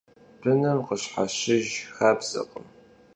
[0.41, 2.65] Bınım khışheşıjj xabzekhım.